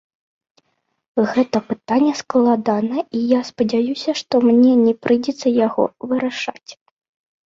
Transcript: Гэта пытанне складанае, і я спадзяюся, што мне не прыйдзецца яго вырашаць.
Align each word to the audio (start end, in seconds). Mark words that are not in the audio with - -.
Гэта 1.33 1.57
пытанне 1.67 2.13
складанае, 2.21 3.03
і 3.19 3.21
я 3.37 3.41
спадзяюся, 3.49 4.15
што 4.21 4.41
мне 4.47 4.71
не 4.85 4.93
прыйдзецца 5.05 5.47
яго 5.67 5.83
вырашаць. 6.15 6.71